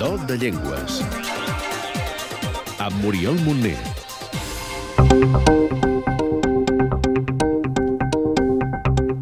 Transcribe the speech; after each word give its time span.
Do 0.00 0.16
de 0.28 0.36
Llengües. 0.38 1.00
Amb 2.78 2.96
Muriel 3.04 3.36
Montner. 3.44 3.78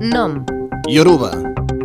Nom, 0.00 0.44
Yoruba, 0.88 1.30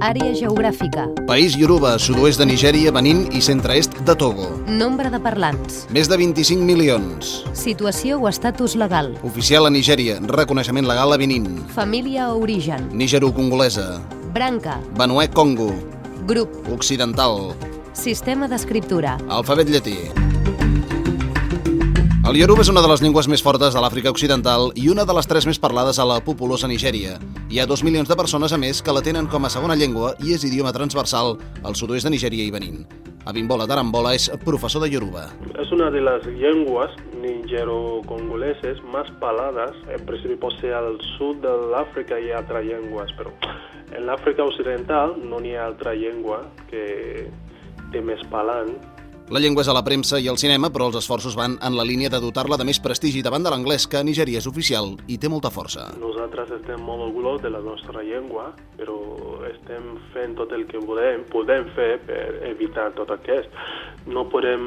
àrea 0.02 0.34
geogràfica, 0.36 1.06
país 1.28 1.56
Yoruba, 1.58 1.96
sud-oest 2.00 2.40
de 2.42 2.48
Nigèria, 2.50 2.92
Benín 2.92 3.28
i 3.32 3.42
centre-est 3.42 3.94
de 4.06 4.16
Togo. 4.16 4.50
nombre 4.68 5.10
de 5.10 5.20
parlants, 5.20 5.88
Més 5.90 6.08
de 6.10 6.18
25 6.18 6.64
milions. 6.64 7.44
situació 7.54 8.20
o 8.20 8.28
estatus 8.28 8.76
legal, 8.76 9.16
Oficial 9.24 9.66
a 9.66 9.70
Nigèria, 9.70 10.20
reconeixement 10.22 10.88
legal 10.88 11.14
a 11.14 11.18
Benín. 11.18 11.64
família 11.74 12.30
o 12.34 12.42
origen, 12.42 12.90
Nigero-congolesa, 12.94 14.02
branca, 14.34 14.80
Benuè 14.98 15.30
Congo, 15.30 15.74
grup, 16.26 16.50
occidental, 16.72 17.56
sistema 17.94 18.48
d'escriptura, 18.50 19.18
alfabet 19.30 19.70
llatí. 19.70 19.98
El 22.24 22.40
Yoruba 22.40 22.64
és 22.64 22.70
una 22.72 22.82
de 22.82 22.90
les 22.90 23.02
llengües 23.04 23.28
més 23.30 23.44
fortes 23.44 23.76
de 23.76 23.82
l'Àfrica 23.84 24.10
Occidental 24.10 24.72
i 24.80 24.88
una 24.90 25.04
de 25.06 25.14
les 25.14 25.28
tres 25.30 25.46
més 25.46 25.60
parlades 25.62 26.00
a 26.00 26.06
la 26.08 26.22
populosa 26.24 26.70
Nigèria. 26.72 27.18
Hi 27.52 27.60
ha 27.60 27.68
dos 27.70 27.84
milions 27.84 28.10
de 28.10 28.18
persones 28.18 28.56
a 28.56 28.58
més 28.58 28.82
que 28.82 28.96
la 28.96 29.04
tenen 29.06 29.28
com 29.30 29.46
a 29.46 29.52
segona 29.54 29.76
llengua 29.76 30.16
i 30.24 30.34
és 30.34 30.46
idioma 30.48 30.74
transversal 30.74 31.36
al 31.64 31.76
sud-oest 31.76 32.08
de 32.08 32.14
Nigèria 32.16 32.48
i 32.48 32.54
Benín. 32.56 32.86
Abimbola 33.30 33.68
Tarambola 33.70 34.16
és 34.18 34.30
professor 34.44 34.82
de 34.84 34.90
Yoruba. 34.90 35.30
Es 35.62 35.72
una 35.72 35.92
de 35.92 36.02
las 36.02 36.26
lenguas 36.26 36.92
nigero-congoleses 37.22 38.82
más 38.92 39.12
parladas. 39.20 39.72
En 39.88 40.06
principio 40.06 40.40
posee 40.40 40.74
al 40.74 40.98
sur 41.18 41.40
del 41.40 41.74
África 41.76 42.20
y 42.20 42.32
otras 42.32 42.66
lenguas, 42.66 43.12
pero 43.18 43.32
en 43.96 44.06
la 44.08 44.14
África 44.14 44.44
Occidental 44.44 45.16
no 45.24 45.40
hi 45.40 45.56
ha 45.56 45.68
altra 45.68 45.94
llengua 45.94 46.42
que 46.70 47.30
té 47.94 48.02
més 48.02 48.22
parlant. 48.34 48.74
La 49.32 49.40
llengua 49.40 49.64
és 49.64 49.70
a 49.72 49.74
la 49.74 49.82
premsa 49.88 50.20
i 50.20 50.28
al 50.28 50.38
cinema, 50.38 50.68
però 50.70 50.90
els 50.90 50.98
esforços 51.00 51.38
van 51.40 51.56
en 51.64 51.78
la 51.78 51.86
línia 51.88 52.10
de 52.12 52.20
dotar-la 52.20 52.58
de 52.60 52.66
més 52.68 52.82
prestigi 52.84 53.22
davant 53.24 53.46
de 53.46 53.54
l'anglès, 53.54 53.86
que 53.88 54.02
a 54.02 54.04
Nigèria 54.04 54.42
és 54.44 54.48
oficial 54.50 54.92
i 55.08 55.16
té 55.18 55.32
molta 55.32 55.50
força. 55.54 55.88
Nosaltres 56.02 56.52
estem 56.60 56.84
molt 56.84 57.06
orgullosos 57.08 57.46
de 57.46 57.54
la 57.54 57.62
nostra 57.64 58.04
llengua, 58.04 58.50
però 58.76 58.98
estem 59.48 59.94
fent 60.12 60.36
tot 60.36 60.52
el 60.52 60.68
que 60.68 60.84
podem, 60.84 61.24
podem 61.32 61.72
fer 61.78 61.94
per 62.04 62.26
evitar 62.52 62.90
tot 63.00 63.16
aquest. 63.16 63.48
No 64.06 64.26
podem 64.28 64.64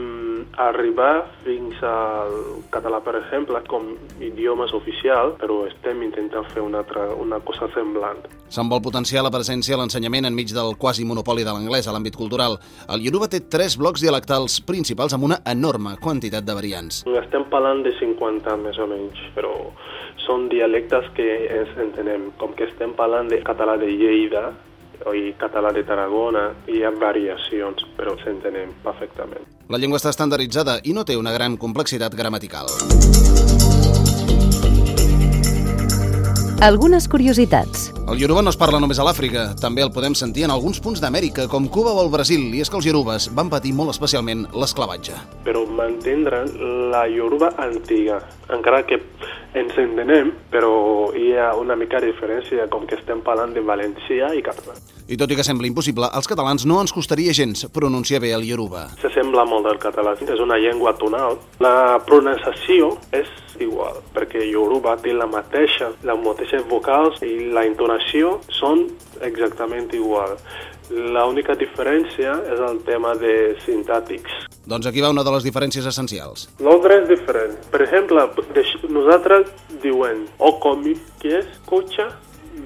arribar 0.56 1.27
fins 1.45 1.81
al 1.84 2.62
català, 2.73 3.03
per 3.05 3.17
exemple, 3.19 3.61
com 3.69 3.91
idiomes 4.25 4.73
oficial, 4.77 5.34
però 5.41 5.62
estem 5.69 6.01
intentant 6.06 6.47
fer 6.53 6.62
una, 6.65 6.81
altra, 6.84 7.09
una 7.20 7.41
cosa 7.45 7.69
semblant. 7.75 8.23
Se'n 8.48 8.70
vol 8.70 8.81
potenciar 8.84 9.25
la 9.27 9.33
presència 9.34 9.77
a 9.77 9.81
l'ensenyament 9.81 10.28
enmig 10.31 10.55
del 10.56 10.77
quasi 10.81 11.05
monopoli 11.05 11.45
de 11.45 11.53
l'anglès 11.53 11.89
a 11.89 11.95
l'àmbit 11.95 12.17
cultural. 12.17 12.56
El 12.89 13.05
Yoruba 13.05 13.28
té 13.28 13.43
tres 13.53 13.77
blocs 13.81 14.05
dialectals 14.05 14.61
principals 14.65 15.17
amb 15.17 15.28
una 15.28 15.41
enorme 15.45 15.97
quantitat 16.00 16.47
de 16.47 16.56
variants. 16.56 17.03
Estem 17.27 17.45
parlant 17.53 17.83
de 17.84 17.93
50 17.98 18.56
més 18.62 18.78
o 18.81 18.89
menys, 18.89 19.21
però 19.37 19.53
són 20.27 20.48
dialectes 20.53 21.11
que 21.19 21.27
ens 21.59 21.77
entenem. 21.83 22.31
Com 22.41 22.55
que 22.56 22.71
estem 22.71 22.95
parlant 22.97 23.28
de 23.31 23.43
català 23.45 23.77
de 23.81 23.91
Lleida 23.93 24.50
i 25.16 25.34
català 25.41 25.72
de 25.72 25.84
Tarragona, 25.86 26.48
hi 26.69 26.83
ha 26.84 26.91
variacions, 26.91 27.84
però 27.97 28.16
s'entenem 28.22 28.75
perfectament. 28.84 29.47
La 29.69 29.78
llengua 29.83 29.98
està 29.98 30.12
estandarditzada 30.14 30.80
i 30.84 30.94
no 30.94 31.05
té 31.05 31.16
una 31.16 31.34
gran 31.34 31.56
complexitat 31.56 32.14
gramatical. 32.14 32.70
algunes 36.61 37.06
curiositats, 37.06 37.92
El 38.07 38.21
Yoruba 38.21 38.41
no 38.41 38.53
es 38.53 38.57
parla 38.57 38.79
només 38.79 39.01
a 39.03 39.05
l'Àfrica, 39.07 39.49
també 39.59 39.83
el 39.83 39.91
podem 39.91 40.15
sentir 40.15 40.45
en 40.47 40.53
alguns 40.55 40.79
punts 40.79 41.01
d'Amèrica, 41.03 41.49
com 41.51 41.65
Cuba 41.67 41.91
o 41.91 42.05
el 42.05 42.11
Brasil, 42.12 42.45
i 42.55 42.61
és 42.62 42.71
que 42.71 42.79
els 42.79 42.87
Yorubes 42.87 43.27
van 43.35 43.51
patir 43.51 43.73
molt 43.75 43.91
especialment 43.91 44.45
l'esclavatge. 44.55 45.19
Però 45.43 45.65
mantindran 45.67 46.47
la 46.93 47.09
Yoruba 47.11 47.50
antiga, 47.59 48.21
encara 48.55 48.84
que 48.87 49.00
ens 49.59 49.75
entenem, 49.83 50.31
però 50.53 50.71
hi 51.19 51.33
ha 51.34 51.49
una 51.59 51.75
mica 51.75 51.99
de 51.99 52.12
diferència, 52.12 52.69
com 52.71 52.87
que 52.87 52.95
estem 52.95 53.25
parlant 53.27 53.56
de 53.56 53.65
valencià 53.66 54.31
i 54.39 54.45
català. 54.45 54.77
I 55.06 55.19
tot 55.19 55.31
i 55.31 55.39
que 55.39 55.45
sembla 55.47 55.66
impossible, 55.66 56.06
als 56.06 56.27
catalans 56.31 56.66
no 56.66 56.78
ens 56.83 56.95
costaria 56.95 57.34
gens 57.34 57.66
pronunciar 57.75 58.21
bé 58.22 58.33
el 58.34 58.47
Yoruba. 58.47 58.89
S'assembla 59.03 59.47
molt 59.50 59.66
al 59.71 59.83
català, 59.83 60.15
és 60.19 60.43
una 60.43 60.59
llengua 60.62 60.95
tonal. 60.99 61.39
La 61.62 61.99
pronunciació 62.06 62.95
és 63.15 63.31
igual, 63.62 64.00
perquè 64.15 64.43
Yoruba 64.50 64.97
té 65.00 65.15
la 65.15 65.28
mateixa, 65.31 65.93
les 66.05 66.21
mateixes 66.25 66.66
vocals 66.69 67.22
i 67.25 67.49
la 67.55 67.65
entonació 67.97 68.41
són 68.53 68.87
exactament 69.23 69.93
igual. 69.95 70.37
L'única 70.91 71.57
diferència 71.57 72.37
és 72.47 72.61
el 72.61 72.83
tema 72.84 73.15
de 73.17 73.57
sintàtics. 73.65 74.47
Doncs 74.67 74.87
aquí 74.87 75.01
va 75.01 75.11
una 75.11 75.25
de 75.25 75.33
les 75.33 75.45
diferències 75.45 75.87
essencials. 75.87 76.49
L'ordre 76.61 77.03
és 77.03 77.09
diferent. 77.09 77.57
Per 77.71 77.83
exemple, 77.83 78.29
nosaltres 78.89 79.49
diuen 79.83 80.27
o 80.39 80.59
comi, 80.61 80.95
que 81.21 81.41
és 81.41 81.47
cotxe 81.67 82.07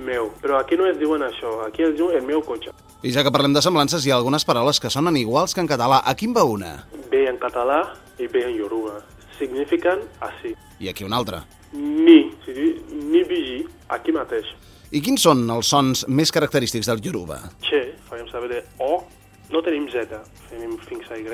meu, 0.04 0.30
però 0.40 0.60
aquí 0.60 0.76
no 0.76 0.86
es 0.86 0.98
diuen 0.98 1.22
això, 1.22 1.66
aquí 1.66 1.82
es 1.82 1.96
diu 1.96 2.10
el 2.10 2.22
meu 2.22 2.42
cotxe. 2.42 2.70
I 3.02 3.12
ja 3.12 3.24
que 3.24 3.32
parlem 3.32 3.54
de 3.54 3.62
semblances, 3.62 4.04
hi 4.04 4.12
ha 4.12 4.16
algunes 4.16 4.44
paraules 4.44 4.80
que 4.80 4.90
sonen 4.90 5.16
iguals 5.16 5.54
que 5.54 5.60
en 5.60 5.68
català. 5.68 6.02
Aquí 6.04 6.26
en 6.26 6.36
va 6.36 6.44
una. 6.44 6.84
Ve 7.10 7.26
en 7.28 7.38
català 7.40 7.94
i 8.18 8.26
ve 8.28 8.44
en 8.44 8.56
Yoruba. 8.56 9.00
Signifiquen 9.38 10.04
així. 10.20 10.54
I 10.80 10.92
aquí 10.92 11.04
una 11.04 11.16
altra. 11.16 11.44
Ni, 11.72 12.18
si 12.44 12.54
diu 12.56 12.98
ni 13.12 13.22
bigi, 13.28 13.62
aquí 13.94 14.14
mateix. 14.14 14.48
I 14.90 15.02
quins 15.04 15.22
són 15.22 15.44
els 15.54 15.70
sons 15.70 16.02
més 16.10 16.32
característics 16.34 16.88
del 16.90 17.02
Yoruba? 17.04 17.38
Che, 17.62 17.82
farem 18.08 18.26
saber 18.30 18.50
de 18.50 18.62
O, 18.82 19.04
no 19.50 19.62
tenim 19.62 19.86
Z, 19.92 20.18
tenim 20.50 20.76
fins 20.88 21.06
a 21.10 21.18
Y, 21.18 21.26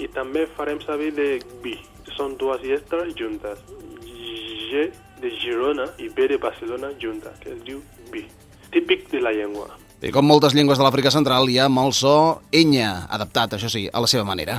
i 0.00 0.08
també 0.12 0.46
farem 0.56 0.80
saber 0.84 1.12
de 1.16 1.28
B, 1.64 1.76
són 2.16 2.38
dues 2.40 2.64
lletres 2.64 3.12
juntes. 3.18 3.60
G 4.04 4.88
de 5.20 5.30
Girona 5.38 5.86
i 6.02 6.08
B 6.08 6.28
de 6.28 6.38
Barcelona 6.40 6.90
juntes, 7.00 7.36
que 7.40 7.52
es 7.52 7.60
diu 7.64 7.82
B. 8.10 8.24
Típic 8.72 9.10
de 9.12 9.20
la 9.22 9.32
llengua. 9.32 9.68
I 10.04 10.10
com 10.12 10.26
moltes 10.26 10.56
llengües 10.56 10.80
de 10.80 10.84
l'Àfrica 10.84 11.12
Central, 11.14 11.48
hi 11.48 11.60
ha 11.62 11.68
molt 11.72 11.96
so 11.96 12.16
enya, 12.52 13.06
adaptat, 13.08 13.54
això 13.56 13.70
sí, 13.72 13.86
a 13.88 14.02
la 14.02 14.10
seva 14.10 14.24
manera. 14.28 14.58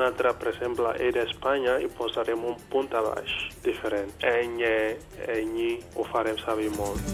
Un 0.00 0.06
altre, 0.06 0.30
per 0.32 0.48
exemple, 0.48 0.94
E 0.96 1.10
d'Espanya 1.12 1.74
i 1.84 1.88
posarem 1.92 2.40
un 2.48 2.54
punt 2.72 2.88
a 2.96 3.02
baix, 3.04 3.28
diferent. 3.60 4.08
Enye, 4.24 4.96
enyi, 5.28 5.74
ho 5.92 6.06
farem 6.08 6.38
saber 6.40 6.70
molt. 6.72 7.04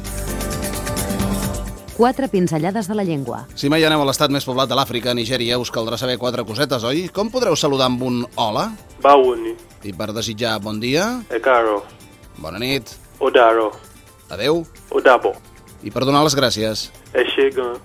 quatre 1.96 2.28
pinzellades 2.28 2.86
de 2.86 2.94
la 2.94 3.02
llengua, 3.02 3.46
Si 3.56 3.68
mai 3.68 3.82
aneu 3.84 4.02
a 4.02 4.04
l'estat 4.06 4.30
més 4.30 4.44
poblat 4.44 4.68
de 4.68 4.76
l'Àfrica, 4.76 5.14
Nigèria, 5.14 5.58
us 5.58 5.72
caldrà 5.72 5.96
saber 5.98 6.16
quatre 6.18 6.44
cosetes, 6.44 6.84
oi? 6.84 7.08
Com 7.08 7.30
podreu 7.30 7.56
saludar 7.56 7.86
amb 7.86 8.02
un 8.02 8.20
hola? 8.36 8.68
Bawuni, 9.02 9.56
I 9.82 9.92
per 9.92 10.12
desitjar 10.12 10.60
bon 10.60 10.78
dia, 10.78 11.24
Ekaro, 11.30 11.82
bona 12.38 12.58
nit, 12.60 12.92
Odaro, 13.18 13.72
adeu, 14.30 14.62
Odabo, 14.90 15.32
i 15.82 15.90
per 15.90 16.04
donar 16.04 16.22
les 16.22 16.36
gràcies. 16.36 16.92
Eshegan, 17.14 17.80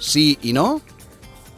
Sí 0.00 0.38
i 0.42 0.52
no? 0.52 0.80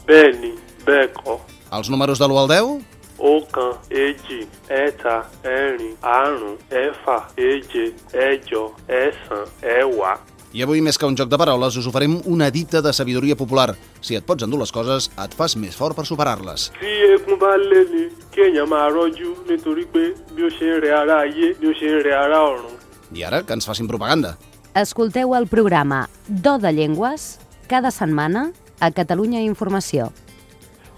Beni, 0.07 0.53
Beko, 0.85 1.41
Els 1.73 1.89
números 1.91 2.19
de 2.21 2.27
l'1 2.29 2.39
al 2.43 2.49
10? 2.49 2.81
ọ̀kan 3.23 3.73
èjì 4.05 4.39
ẹ̀ta 4.69 5.17
ẹ̀rin 5.45 5.95
àrún 6.03 6.57
ẹ̀fà 6.83 7.17
èje 7.37 7.85
ẹ̀jọ 8.13 8.63
ẹ̀sán 8.89 9.45
ẹ̀wá. 9.63 10.13
I 10.55 10.63
avui, 10.63 10.83
més 10.85 10.99
que 10.99 11.07
un 11.07 11.17
joc 11.17 11.29
de 11.31 11.39
paraules, 11.39 11.77
us 11.77 11.87
oferim 11.87 12.19
una 12.27 12.51
dita 12.51 12.83
de 12.83 12.93
sabidoria 12.93 13.35
popular. 13.37 13.75
Si 14.03 14.15
et 14.17 14.25
pots 14.27 14.43
endur 14.45 14.59
les 14.61 14.73
coses, 14.73 15.09
et 15.25 15.33
fas 15.35 15.55
més 15.57 15.75
fort 15.77 15.97
per 15.97 16.05
superar-les. 16.05 16.71
tí 16.81 16.93
eégún 17.09 17.39
bá 17.41 17.57
lé 17.57 17.85
ni 17.93 18.03
kí 18.33 18.41
èèyàn 18.49 18.69
máa 18.69 18.89
rọ́jú 18.91 19.29
nítorí 19.49 19.87
pé 19.93 20.13
bí 20.35 20.43
ó 20.45 20.49
ṣe 20.51 20.67
ń 20.77 20.81
rẹ 20.85 20.91
ara 20.93 21.21
ayé 21.25 21.55
ni 21.61 21.67
ó 21.69 21.73
ṣe 21.73 21.87
ń 21.89 22.03
rẹ 22.05 22.13
ara 22.13 22.39
ọ̀run. 22.53 22.75
I 23.15 23.23
ara, 23.25 23.43
que 23.43 23.53
ens 23.55 23.65
facin 23.67 23.87
propaganda. 23.87 24.37
escolteu 24.75 25.35
el 25.35 25.47
programa 25.47 26.09
Do 26.29 26.59
de 26.59 26.73
Llengües 26.73 27.39
cada 27.69 27.91
setmana 27.91 28.53
a 28.81 28.91
Catalunya 28.91 29.41
Informació. 29.41 30.13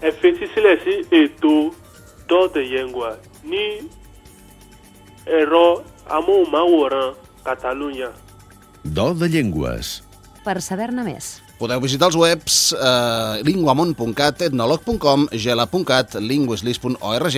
Ẹ 0.01 0.09
fetí 0.21 0.45
sílẹ̀ 0.53 0.77
sí 0.83 0.93
ètò 1.19 1.71
dọ́ọ̀dẹ̀ 2.29 2.65
yẹngwa 2.73 3.09
ní 3.43 3.63
ẹ̀rọ 5.25 5.65
amóhùnmáwòrán 6.15 7.25
Catalunya. 7.45 8.09
Do 8.83 9.13
de 9.13 9.29
Llengües. 9.29 10.01
Per 10.45 10.57
saber-ne 10.61 11.05
més. 11.05 11.37
Podeu 11.61 11.79
visitar 11.79 12.09
els 12.09 12.17
webs 12.19 12.57
eh, 12.73 13.41
linguamont.cat, 13.47 14.41
etnolog.com, 14.49 15.29
gela.cat, 15.31 16.17
linguislis.org 16.19 17.37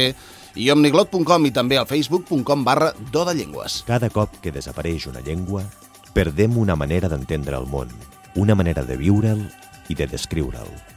i 0.58 0.72
omniglot.com 0.74 1.46
i 1.46 1.54
també 1.54 1.78
al 1.78 1.86
facebook.com 1.86 2.66
barra 2.66 2.94
do 3.14 3.24
de 3.28 3.36
llengües. 3.38 3.84
Cada 3.88 4.10
cop 4.10 4.40
que 4.42 4.52
desapareix 4.56 5.06
una 5.12 5.22
llengua, 5.22 5.68
perdem 6.16 6.58
una 6.58 6.76
manera 6.76 7.12
d'entendre 7.12 7.60
el 7.60 7.70
món, 7.70 7.92
una 8.36 8.56
manera 8.58 8.84
de 8.88 8.98
viure'l 8.98 9.44
i 9.92 9.96
de 9.96 10.08
descriure'l. 10.10 10.97